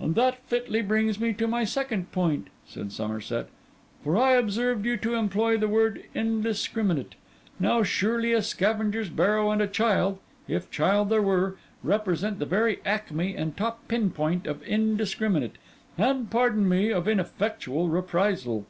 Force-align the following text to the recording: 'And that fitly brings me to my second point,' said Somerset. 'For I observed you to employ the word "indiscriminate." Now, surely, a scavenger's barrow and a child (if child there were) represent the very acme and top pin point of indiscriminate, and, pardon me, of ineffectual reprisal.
'And 0.00 0.14
that 0.14 0.40
fitly 0.46 0.80
brings 0.80 1.20
me 1.20 1.34
to 1.34 1.46
my 1.46 1.62
second 1.64 2.10
point,' 2.10 2.48
said 2.66 2.92
Somerset. 2.92 3.48
'For 4.02 4.16
I 4.16 4.30
observed 4.32 4.86
you 4.86 4.96
to 4.96 5.16
employ 5.16 5.58
the 5.58 5.68
word 5.68 6.02
"indiscriminate." 6.14 7.14
Now, 7.60 7.82
surely, 7.82 8.32
a 8.32 8.40
scavenger's 8.40 9.10
barrow 9.10 9.50
and 9.50 9.60
a 9.60 9.66
child 9.66 10.18
(if 10.48 10.70
child 10.70 11.10
there 11.10 11.20
were) 11.20 11.58
represent 11.82 12.38
the 12.38 12.46
very 12.46 12.80
acme 12.86 13.36
and 13.36 13.54
top 13.54 13.86
pin 13.86 14.08
point 14.12 14.46
of 14.46 14.62
indiscriminate, 14.62 15.56
and, 15.98 16.30
pardon 16.30 16.66
me, 16.66 16.90
of 16.90 17.06
ineffectual 17.06 17.90
reprisal. 17.90 18.64